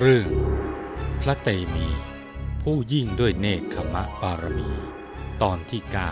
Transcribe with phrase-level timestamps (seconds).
[0.00, 0.28] เรื่อง
[1.22, 1.88] พระเตมี
[2.62, 4.70] ผู้ยิ่งด้วยเนคขมะบารมี
[5.42, 6.10] ตอนที่เก้า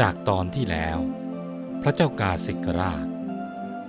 [0.00, 0.98] จากตอนที่แล้ว
[1.82, 3.06] พระเจ้ากาสิกราช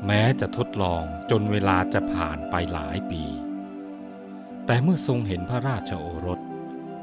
[0.05, 3.23] แม้จะทดลองจนเวลาจะผ่านไปหลายปี
[4.65, 6.39] แต่เมื่อทรงเห็นพระราชโอรส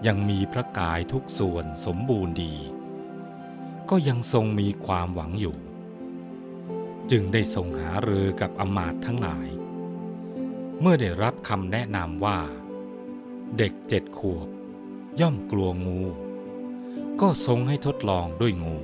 [0.06, 2.54] ยังมีพระกายทุกส่วนสมบูรณ์ดี
[3.90, 5.56] ก็ยังทรงมีความหวังอยู่
[7.10, 9.48] จึงได้ทรงหาเรือกับอมาตทั้งหลาย
[10.80, 12.38] เมื่อได้รับคำแนะนำว่า
[13.58, 14.48] เด็กเจ็ดขวบ
[15.20, 16.00] ย่อมกลัวงู
[17.20, 18.76] ก็ทรงให้ทดลองด้วยงู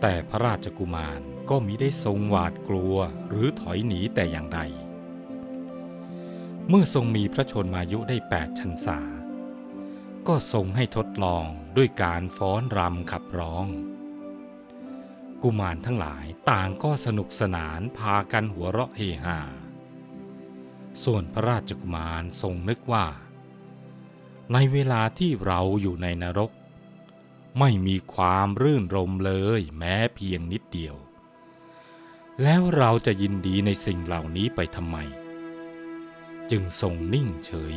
[0.00, 2.96] แต่พระราชกุมารก็มิได้ทรงหวาดกลัว
[3.28, 4.60] หรือถอยหนีแต่อย่างใด
[6.68, 9.00] เมื่อทรงมีพระชนมายุได้แปดชันษา
[10.28, 11.44] ก็ทรงให้ทดลอง
[11.76, 13.66] ด้วยการฟ้อนรำขับร้อง
[15.42, 19.38] กุมารทั้งหลายต่างก็สนุกสนานพากันหัวเราะเฮฮา
[21.04, 23.06] ส่วนพระราชกุมารทรงนึกว่า
[24.52, 26.52] ในเวลาที่เราอยู่ในนรก
[27.58, 30.96] ไม่มีความรื่นรมเลยแม้เพียงนิดเดียว
[32.42, 34.96] แล้วเราจะยินดีในสิ่งเหล่านี้ไปทำไม
[36.50, 37.76] จึงทรงนิ่งเฉย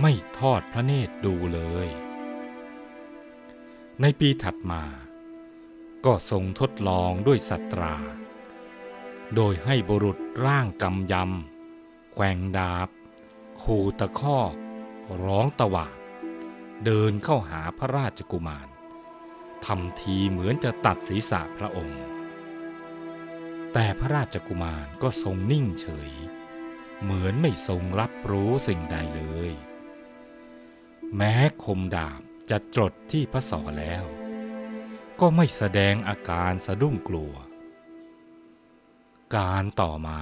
[0.00, 1.88] ไม่ทอดพระเนตรดูเลย
[4.00, 4.82] ในปีถัดมา
[6.04, 7.96] ก็ทรงทดลองด้วยสัตรา
[9.34, 12.88] โดยให้บุรุษร่างกำยำแกว่งดาบ
[13.62, 14.54] คูตะคอก
[15.24, 15.96] ร้องตะหวาด
[16.84, 18.68] เดินเข้าหาพระราชกุมาร
[19.66, 22.02] ทำทีเหมือนจะตัดศีรษะพระองค์
[23.72, 26.12] แต่พระราชกุมารก็ทรงนิ่งเฉย
[27.02, 29.52] เหมือนไม่ทรงรับรู้สิ่งใดเลย
[31.16, 31.34] แม้
[31.64, 34.04] คมดาบจะจดที่พระศอแล้ว
[35.20, 37.34] ก็ไม่แสดงอาการสะดุ้งกลัว
[39.36, 40.20] การต่อมา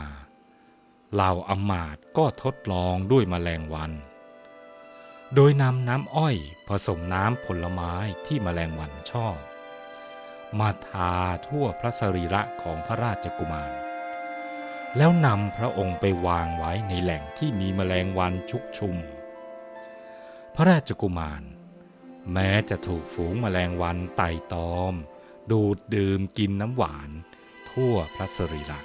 [1.13, 3.93] เหล่าอำมาตย์ก็ทดลองด้วยแมลงวัน
[5.35, 6.37] โดยนำน้ำอ้อย
[6.69, 7.95] ผสมน้ำผลไม้
[8.27, 9.37] ที่แมลงวันชอบ
[10.59, 11.15] มาทา
[11.47, 13.73] ทั่วพระสรีระของพระราชกุมาร
[14.97, 18.97] แล้วนำพระองค์ไปวางไว้ในแหล่งที่มีแมลงวันชุกชุม
[20.61, 21.43] ระราชกุมาร
[22.33, 24.95] แม้จะถูกฝูงแมลงวันไต่ตอม
[25.51, 27.11] ดูดดื่มกินน้ำหวาน
[27.71, 28.81] ทั่วพระสรีระ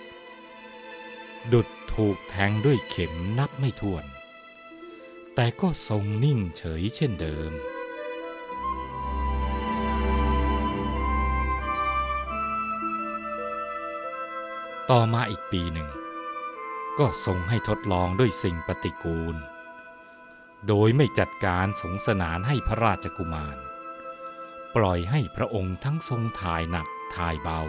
[1.54, 4.06] ดุดถูกแทงด้วยเข็มนับไม่ถ้วน
[5.36, 7.52] แต่ก็ทรงนิ่งเฉยเช่นเดิม
[14.90, 15.90] ต่อมาอีกปีหนึ่ง
[17.00, 19.38] ก็ทรงให้ทดลองด้วยสิ่งปฏิกูล
[20.68, 23.58] โดยไม่จัดการสงสนานให้พระราชกุมาร
[24.76, 27.62] ปล่อยให้พระองค์ทั้งทรงถ่ายหนักถ่ายเบา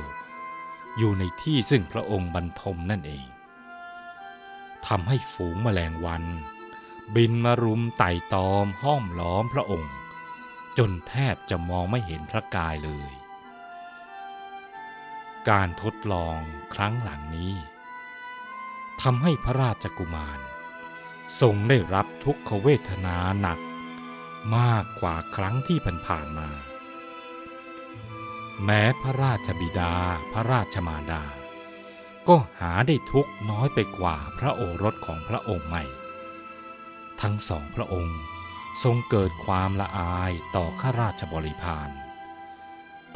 [0.97, 3.27] อยู่ในที่ซึ่งพระองค์บรรทมนั่นเอง
[4.87, 6.25] ทำให้ฝูงแมลงวัน
[7.15, 9.95] บินมารุมไต่ตอมห้อมล้อมพระองค์
[10.79, 13.11] จนแทบจะมองไม่เห็นพระกายเลย
[15.49, 16.39] การทดลอง
[16.75, 17.55] ครั้งหลังนี้
[19.03, 20.39] ทำให้พระราชกุมาร
[21.41, 23.59] ทรงได้รับทุกขเวทนาหนัก
[24.57, 26.49] มากกว่าครั้งที่ผ่านๆมา
[28.65, 29.95] แม้พระราชบิดา
[30.33, 31.25] พระราชมารดา
[32.29, 35.85] ก็หาได้ทุกน้อยไปกว่าพระโอรสของพระองค์ใหม่
[37.21, 38.21] ทั้งสองพระองค์
[38.83, 41.91] ทรงเกิดความละอายต่อข้าราชบริพาร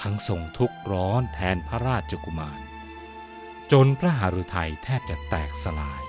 [0.02, 2.60] ทั้งทรงทุกข์ร้อนแทนพระราชกุมาร
[3.72, 6.02] จนพระหฤทัยแทบจะแตกสลาย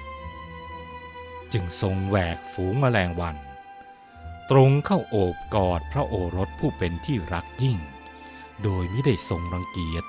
[1.54, 3.38] จึงทรงแหวกฝูงแมลงวัน
[4.52, 7.78] ตรงเข้าโอบกอดพระโอรสผู้เป็นที่รักยิ่ง
[8.64, 10.04] โดยไม่ได้ทรงรังเกียจ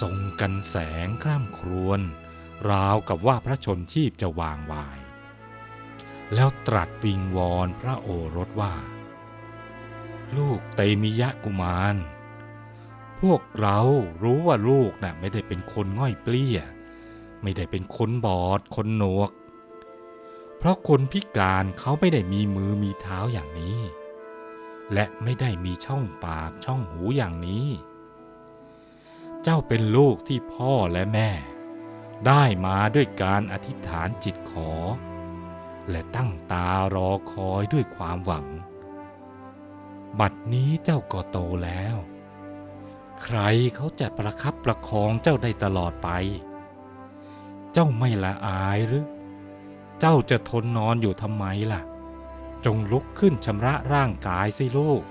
[0.00, 0.76] ทรงกันแส
[1.06, 2.00] งคร่ำครวญ
[2.70, 4.98] ราวกับว่าพระชนชีพจะวางวาย
[6.34, 8.74] แล้วตรัสวิงวอนพระโอรสว่า
[10.36, 11.96] ลูกเตมิยะกุมาร
[13.20, 13.78] พวกเรา
[14.22, 16.58] รู้ว่าลูกน่ะไม่ได้เป็นคนง่อยเปลี้ย
[17.42, 19.30] ไม่ได้เป็นคนบอดคนหนวก
[20.62, 23.80] เพราะคนพิการเขาไม่ได้มีมือมีเท้าอย่างนี้
[24.92, 27.66] และไม่ได้มีช่องปากช่องหูอย่างนี้
[29.42, 31.30] เจ้าเป็นลูกที่พ่อและแม่
[32.26, 34.72] ได้มาด้วยการอธิษฐานจิตขอ
[35.90, 38.46] และตั้งตารอคอยด้วยความหวัง
[40.20, 41.96] บัดนี้เจ้าก็โตแล้ว
[43.22, 43.38] ใคร
[43.74, 46.08] เขาจะประคับประคองเจ้าได้ตลอดไป
[47.72, 49.04] เจ้าไม่ละอายหรือ
[50.04, 51.80] เจ้าจะทนนอนอยู่ทำไมล่ะ
[52.64, 55.02] จงลุกขึ้นชำระร่างกายสิลูก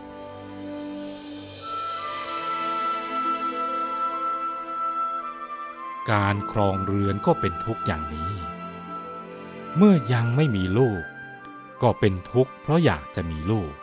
[6.11, 8.33] การครองเรือนก็เป็นทุกข์อย่างนี้
[9.77, 11.03] เมื่อยังไม่มีลูก
[11.81, 13.73] ก็เป็นทุกข์เพราะอยากจะมีลูก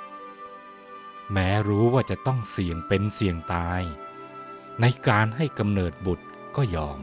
[1.32, 3.82] แม้รู้ว่าจะต้องเสี่ยงเป็นเสี่ยงตาย
[4.81, 6.26] ในการให้กำเนิดบุตร
[6.56, 6.99] ก็ยอม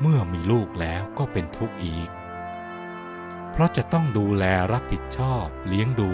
[0.00, 2.10] เมื่อมีลูกแล้วก็เป็นทุกข์อีก
[3.58, 6.12] เพราะจะต้องดูแลรับผิดชอบ เลี้ยงดู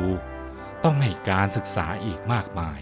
[0.85, 2.81] ต้องให้การศึกษาอีกมากมาย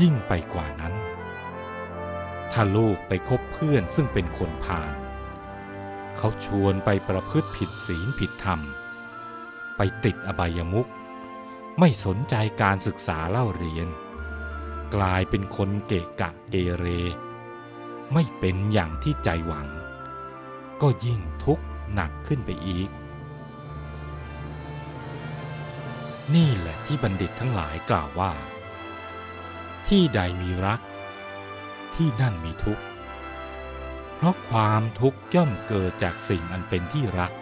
[0.00, 0.94] ยิ่งไปกว่านั้น
[2.52, 4.92] ถ้าลูกไปคบเพื่อนซึ่งเป็นคนพาล
[6.16, 8.60] เขาชวนไปประพฤติผิดศีลผิดธรรม
[9.76, 10.88] ไปติดอบายมุข
[11.78, 13.88] ไม่สนใจการศึกษาเล่าเรียน
[14.94, 16.86] กลายเป็นคนเกะกะเกเร
[18.12, 19.68] ไม่เป็นอย่างที่ใจหวัง
[20.82, 21.64] ก็ยิ่งทุกข์
[21.94, 22.90] หนักขึ้นไปอีก
[26.34, 28.32] นี่แหละที่บัณฑิตทั้งหลายกล่าวว่า
[29.88, 30.80] ที่ใดมีรัก
[31.94, 32.84] ที่นั่นมีทุกข์
[34.16, 37.32] เพราะความทุกข์ย่อมเกิดจากสิ่งอันเป็นที่รัก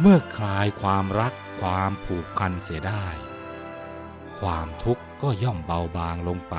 [0.00, 3.06] เมื่อคลายความรักความผูกพันเสียได้
[4.40, 6.56] ความทุกข์ก็ย่อมเบาบางลงไป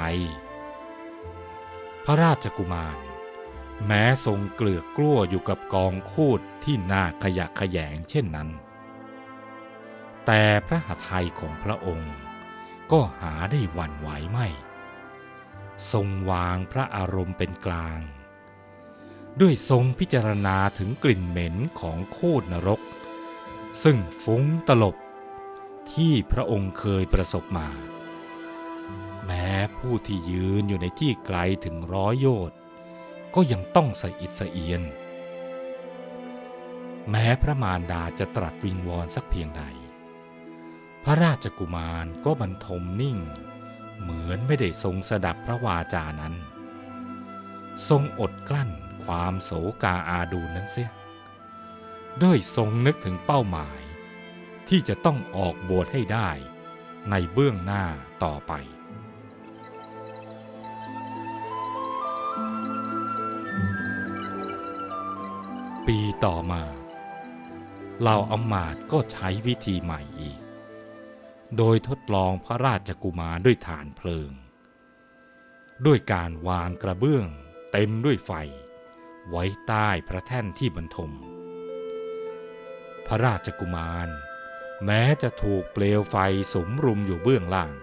[2.05, 2.97] พระราชกุมาร
[3.85, 8.49] แม้ทรงเกลือกกลั้วอยู่กับกองคูดที่น่าขยะขยงเช่นนั้น
[10.25, 12.13] แต่พระหทัยของพระองค์
[12.91, 14.47] ก็หาได้หวั่นไหวไม่
[15.91, 17.99] ทรงวางพระอารมณ์เป็นกลาง
[19.41, 22.81] ด้วยทรงพิจารณาถึงกลิ่นเหม็นของโคดนรก
[23.83, 24.95] ซึ่งฟุ้งตลบ
[25.93, 27.69] ที่พระองค์เคยประสบมา
[29.25, 32.57] แม้ผู้ที่ยืนอยู่ในที่ไกลถึงร้อยโยชน์
[33.39, 34.83] ก็ยังต้องสะอิดสะเอียน
[37.09, 39.63] แม้พระมารดาจะตรัสวิงวอนสักเพียงใด
[41.03, 43.17] พระราชกุมารก็บรรทมนิ่ง
[43.99, 46.35] เหมือนไม่ได้ทรงสดับพระวาจานั้น
[47.89, 48.71] ทรงอดกลั้น
[49.03, 49.51] ความโศ
[49.83, 50.91] กาอาดูนนั้นเสีย
[52.23, 53.79] ด้วยทรงนึกถึงเป้าหมาย
[54.69, 56.29] ที่จะต้องออกบวชให้ได้
[57.09, 57.85] ในเบื้องหน้า
[58.23, 58.53] ต่อไป
[65.93, 66.63] ปีต่อมา
[67.99, 70.39] เหล่าอมาตก็ใช้วิธีใหม่อีก
[71.57, 74.31] โดยทดลองพระราชกุมารด้วยฐานเพลิง
[75.85, 77.27] ด้วยการวางกระเบื้อง
[77.71, 78.31] เต็มด้วยไฟ
[79.29, 81.11] ไว้ใต้พระแท่นที่บรรทม
[83.07, 84.07] พระราชกุมาร
[84.85, 86.15] แม้จะถูกเปลวไฟ
[86.53, 87.73] สมรุมอยู่เบื้องล่าง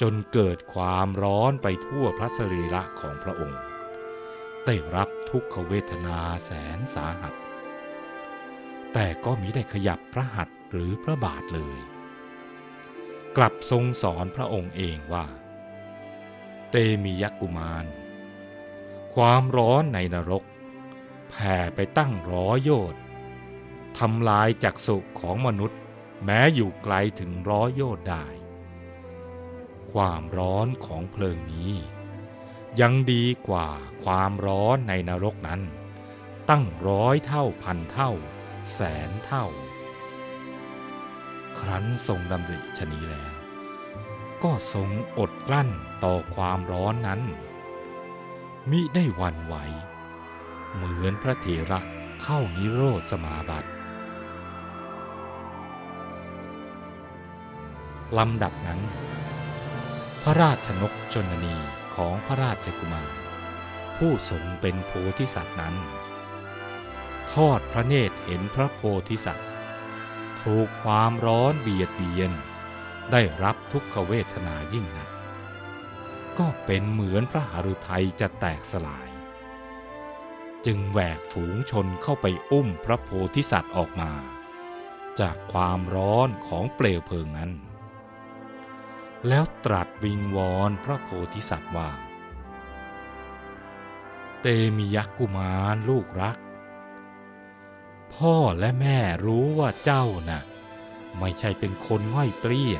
[0.00, 3.60] จนเกิดความร้อนไปทั่วพระสรีระของพระองค์
[4.66, 7.34] ได้รับ ทุกขเวทนาแสนสาหัส
[8.92, 11.78] แต่ก็มิได้ขยับพระหัตถ์หรือพระบาทเลย
[13.36, 15.26] กลับทรงสอนพระองค์เองว่า
[16.70, 17.84] เตมียักกุมาร
[19.14, 20.44] ความร้อนในนรก
[21.30, 23.00] แผ่ไปตั้งร้อยโยชน์
[23.98, 25.78] ทำลายจักสุของมนุษย์
[26.24, 28.26] แม้อยู่ไกลถึงร้อยโยชน์ได้
[29.92, 31.72] ความร้อนของเพลิงนี้
[32.80, 33.68] ยังดีกว่า
[34.04, 35.60] ความร้อนในนรกนั้น
[36.50, 38.10] ตั้งร้อยเท่าพันเท่า
[38.72, 39.46] แสนเท่า
[41.58, 43.32] ครั้นทรงดำริชนีแล้ว
[44.44, 44.88] ก็ทรง
[45.18, 45.68] อดกลั้น
[46.04, 47.20] ต่อความร้อนนั้น
[48.70, 49.54] มิได้วันไหว
[50.74, 51.80] เหมือนพระเถระ
[52.22, 53.70] เข้านิโรธสมาบัติ
[58.18, 58.80] ลำดับนั้น
[60.22, 61.56] พระราชนกชนนี
[61.96, 63.12] ของพระราชกุมาร
[63.96, 65.74] ผู้ทรงเป็นโพธิสัตว์นั้น
[67.32, 69.48] ทอดพระเนตรเห็นพระโพธิสัตว์
[70.42, 72.32] ถูกความร้อนเบียดเบียน
[73.12, 75.10] ได้รับทุกขเวทนายิ่งหนัก
[76.38, 79.08] ก็เป็นเหมือนพระหฤทัยจะแตกสลาย
[80.66, 84.12] จึงแหวกฝูงชนเข้าไปอุ้มพระโพธิสัตว์ออกมา
[85.20, 87.50] จากความร้อนของเปลวเพลิงนั้น
[89.64, 91.90] ตรัสวิงวอนพระโพธิสัตว์ว่า
[94.40, 96.38] เตมียักกุมารลูกรัก
[98.14, 100.42] พ่อและแม่รู้ว่าเจ้านะ่ะ
[101.18, 102.76] ไม่ใช่เป็นคนง่อยเปลี้ย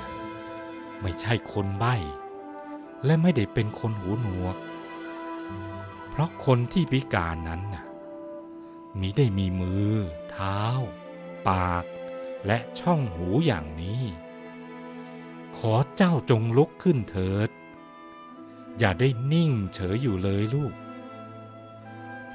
[1.00, 1.96] ไม่ใช่คนใบ้
[3.04, 4.56] และไม่ได้เป็นคนหูหนวก
[6.10, 7.84] เพราะคนที่พิการนั้นน่ะ
[9.00, 9.92] มิได้มีมือ
[10.30, 10.60] เท้า
[11.48, 11.84] ปาก
[12.46, 14.02] และช่องหูอย่างนี้
[15.58, 17.50] ขอเจ้าจงลุกขึ้นเถิด
[18.78, 20.74] อย่าได้นิ่งเฉยอยู่เลยลูก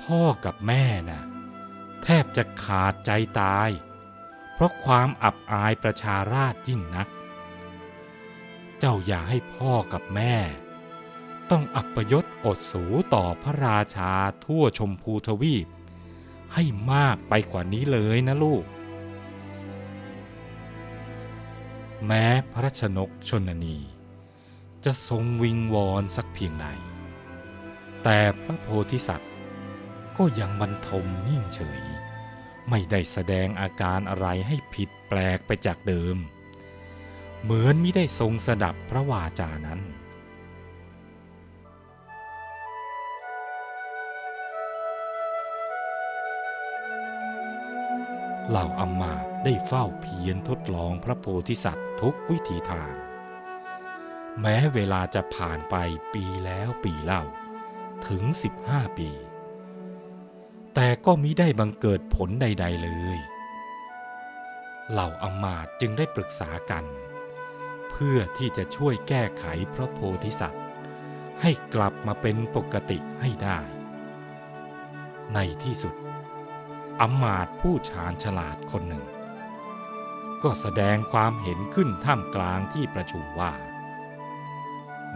[0.01, 1.23] พ่อกับแม่น่ะ
[2.03, 3.69] แทบจะขาดใจตาย
[4.55, 7.07] เพเพราะความอับอายประชาราชยิ่งนัก
[8.79, 10.35] เจ้าอย่าให้พ่อกับแม่
[11.51, 12.83] ต้องอัปยศอดสู
[13.13, 14.11] ต่อพระราชา
[14.45, 15.67] ทั่วชมพูทวีป
[16.53, 18.63] ให้มากไปกว่านี้เลยนะลูก
[22.05, 23.77] แม้พระชนกชนนี
[24.85, 26.67] จะทรงวิงวอนสักเพียงใด
[28.03, 29.31] แต่พระโพธิสัตว์
[30.17, 31.81] ก็ยังบรรทมนิ่งเฉย
[32.69, 36.17] ไม่ได้แสดงอาการอะไรให้ผิดแปลกไปจากเดิม
[37.43, 39.81] เหมือนมิได้ทรงสดับพระวาจานั้น
[48.49, 52.93] เหล่าอำมาตย์ได้เฝ้าเพียรทดลองพระโพธิสัตว์ ทุกวิถีทาง
[54.41, 55.75] แม้เวลาจะผ่านไป
[56.13, 57.23] ปีแล้วปีเล่า
[58.07, 58.23] ถึง
[58.61, 59.09] 15 ปี
[60.73, 63.19] แต่ก็มิได้บังเกิดผลใด ๆเลย
[64.91, 66.85] เหล่าอมาตจึงได้ปรึกษากัน
[67.89, 70.63] เพื่อที่จะช่วยแก้ไขพระโพธิสัตว์
[71.41, 73.59] ให้กลับมาเป็นปกติให้ได้
[75.33, 75.95] ในที่สุด
[77.01, 79.05] อมาตผู้ชาญฉลาดคนหนึ่ง
[80.43, 83.53] ก็แสดงความเห็นขึ้นท่ามกลางที่ประชุมว่า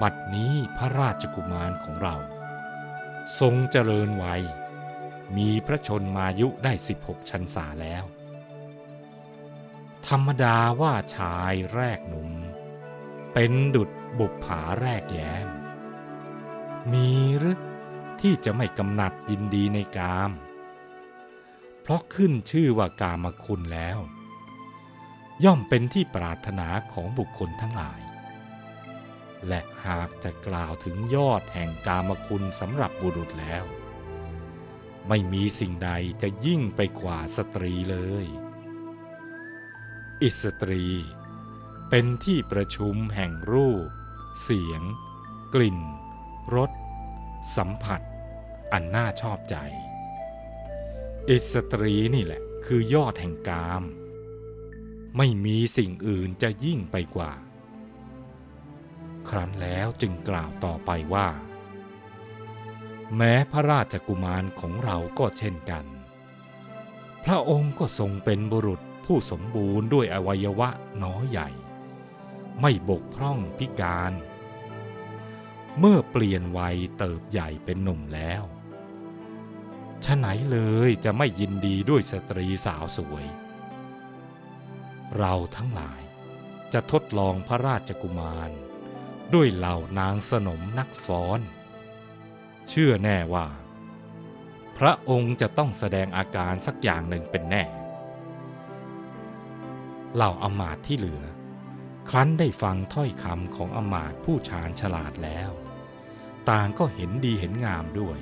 [0.02, 2.16] บัดนี้พระราชกุมารของเรา
[3.40, 4.44] ทรงเจริญวัย
[5.38, 8.04] มีพระชนมายุได้ 16 ชันษาแล้ว
[10.08, 12.32] ธรรมดาว่าชายแรกหนุ่ม
[13.34, 15.48] เป็นดุจบุปผาแรกแย้ม
[16.92, 17.60] มีหรือ
[18.22, 20.32] ที่จะไม่กำหนัดยินดีในกาม
[21.82, 24.00] เพราะขึ้นชื่อว่ากามคุณแล้ว
[25.44, 28.02] ย่อมเป็นที่ปรารถนาของบุคคลทั้งหลาย
[29.48, 33.64] และหากจะกล่าวถึงยอดแห่งกามคุณสำหรับบุรุษแล้ว
[35.08, 38.26] ไม่มีสิ่งใดจะยิ่งไปกว่าสตรีเลย
[40.22, 40.86] อิสตรี
[41.90, 43.88] เป็นที่ประชุมแห่งรูป
[44.42, 44.82] เสียง
[45.54, 45.80] กลิ่น
[46.56, 46.72] รส
[47.56, 48.02] สัมผัส
[48.74, 49.56] อันน่าชอบใจ
[51.30, 53.84] อิสตรีนี่แหละคือยอดแห่งกาม
[55.18, 57.32] ไม่มีสิ่งอื่นจะยิ่งไปกว่า
[59.30, 61.30] ครั้นแล้วจึงกล่าวต่อไปว่า
[63.18, 65.86] แม้พระราชกุมารของเราก็เช่นกัน
[67.24, 70.70] พระองค์ก็ทรงเป็นบุรุษผู้สมบูรณ์ด้วยอวัยวะ
[71.04, 71.50] น้อยใหญ่
[72.62, 74.14] ไม่บกพร่องพิการ
[75.80, 78.44] เมื่อเปลี่ยนวัยเติบใหญ่เป็นหนุ่มแล้ว
[80.06, 83.26] ฉะไหนเลยจะไม่ยินดีด้วยสตรีสาวสวย
[85.18, 86.02] เราทั้งหลาย
[86.74, 88.52] จะทดลองพระราชกุมาร
[89.34, 91.40] ด้วยเหล่านางสนมนักฟ้อน
[92.70, 93.48] เชื่อแน่ว่า
[94.78, 97.64] พระองค์จะต้องแสดงอาการสักอย่างหนึ่งเป็นแน่
[100.16, 101.24] เหล่าอมาตที่เหลือ
[102.10, 105.50] ครั้นได้ฟังถ้อยคำของอมาตผู้ชาญฉลาดแล้ว
[106.50, 108.18] ต่างก็เห็นดีเห็นงามด้วย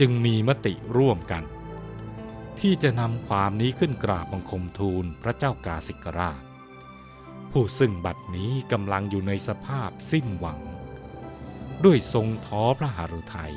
[0.00, 1.44] จึงมีมติร่วมกัน
[2.60, 6.42] ที่จะนำความนี้ขึ้นกราบบังคมทูลพระเจ้ากาสิกราช
[7.52, 10.60] ผู้ซึ่งบัดนี้กำลังอยู่ในสภาพสิ้นหวัง
[11.84, 13.54] ด้วยทรงท้อพระหฤทัย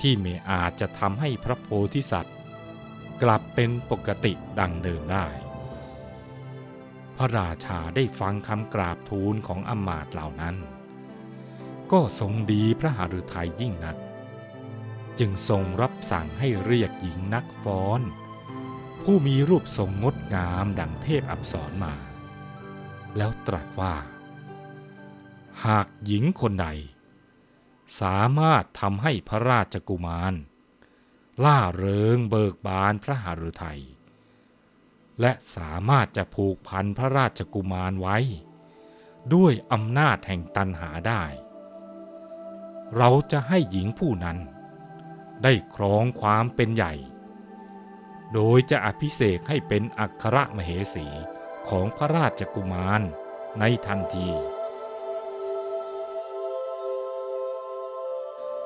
[0.00, 2.36] ที่ไม่อาจจะทำให้พระโพธิสัตว์
[3.22, 5.26] กลับเป็นปกติดังเดิมได้
[7.16, 10.56] พระราชาได้ฟังคำกราบทูลของอมาตเหล่านั้น
[11.92, 13.96] ก็ทรงดีพระหฤทัยยิ่งนัก
[15.18, 18.00] จึงทรงรับสั่งให้เรียกหญิงนักฟ้อน
[19.04, 21.94] ผู้มีรูปทรงงดงามดังเทพอับสรมา
[23.16, 23.94] แล้วตรัสว่า
[25.64, 26.68] หากหญิงคนใด
[28.00, 30.34] สามารถทำให้พระราชกุมาร
[31.44, 33.82] ล่าเริงเบิกบานพระหฤทัย
[35.20, 38.18] และสามารถจะผูกพันพระราชกุมารไว้
[39.34, 41.22] ด้วยอำนาจแห่งตันหาได้
[42.96, 44.38] เราจะให้หญิงผู้นั้น
[45.42, 46.94] ได้ครองความเป็นใหญ่
[48.34, 51.06] โดยจะอภิเษกให้เป็นอัครมเหสี
[51.68, 53.02] ของพระราชกุมาร
[53.58, 54.28] ในทันที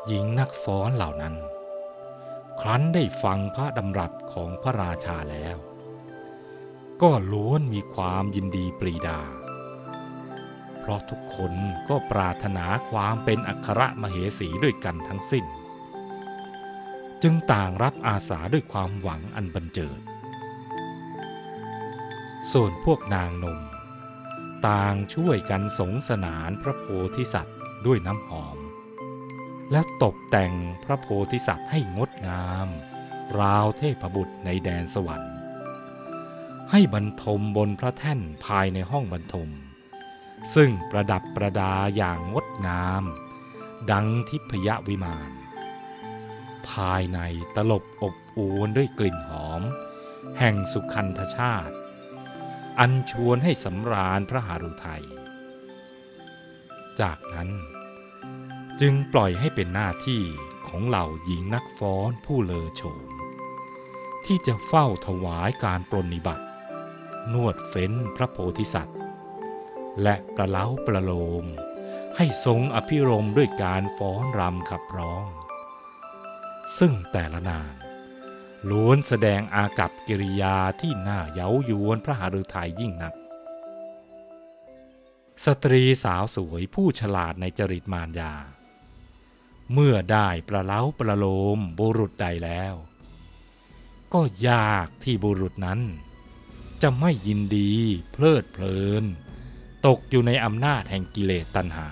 [0.06, 1.34] หญิงนักฟ้อนเหล่านั้น
[2.60, 5.56] ครั้นได้ฟังพระดำรัสของพระราชาแล้ว
[7.02, 9.20] ก็ล้วนมีความยินดีปรีดา
[10.80, 11.52] เพราะทุกคน
[11.88, 15.44] ก็ปรารถนาความเป็นอัครมเหสีด้วยกันทั้งสิ้น
[17.26, 20.00] จึงต่างรับอาสาด้วยความหวังอันบันเจิด
[22.52, 23.60] ส่วนพวกนางนม
[24.68, 28.58] ต่างช่วยกันสงสนานพระโพธิสัตว์ด้วยน้ำหอม
[29.72, 30.52] และตกแต่ง
[30.84, 32.68] พระโพธิสัตว์ให้งดงาม
[33.38, 35.34] ราวเทพบุตรในแดนสวรรค์
[36.70, 39.50] ให้บรรทมบนพระแท่นภายในห้องบรรทม
[40.54, 43.04] ซึ่งประดับประดาอย่างงดงาม
[43.90, 45.43] ดังทิพยวิมาน
[46.70, 47.20] ภายใน
[47.56, 49.62] ตลบอบอวนด้วยกลิ่นหอม
[50.38, 51.74] แห่งสุขันธชาติ
[52.78, 55.04] อันชวนให้สำราญพระหฤทัย
[57.00, 57.50] จากนั้น
[58.80, 60.22] จึงปล่อยให้เป็นหน้าที่
[60.68, 63.08] ของเหล่าหญิงนักฟ้อนผู้เลอโฉม
[64.24, 66.44] ที่จะเฝ้าถวายการปรนนิบัติ
[67.32, 68.98] นวดเฟ้นพระโพธิสัตว์
[70.02, 71.44] และประเล้าประโลม
[72.16, 75.26] ให้ทรงอภิรมด้วยการฟ้อนรำขับร้อง
[76.78, 77.72] ซึ่งแต่ละนาง
[78.70, 83.14] ล้วนแสดงอากับกิริยาที่น่าเย้ายวนพระหฤทัยยิ่งนัก
[85.44, 88.34] สตรีสาวสวยผู้ฉลาดในจริตมารยา
[89.72, 92.74] เมื่อได้ประเล้าประโลมบุรุษใดแล้ว
[94.14, 95.80] ก็ยากที่บุรุษนั้น
[96.82, 97.72] จะไม่ยินดี
[98.12, 99.04] เพลิดเพลิน
[99.86, 101.88] ตกอยู่ในอำนาจแห่งกิเลสตัณหา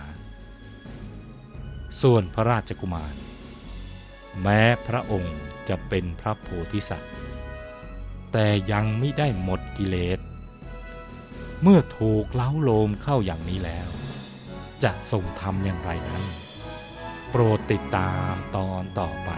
[2.00, 3.14] ส่วนพระราชกุมาร
[4.41, 7.12] แม้พระองค์จะเป็นพระโพธิสัตว์
[8.33, 10.19] แต่ยังไม่ได้หมดกิเลส
[11.62, 13.89] เมื่อถูกเล้าโลมเข้าอย่างนี้แล้ว
[14.83, 16.25] จะทรงทำอย่างไรนั้น
[17.31, 19.31] โปรดติดตามตอนต่อไป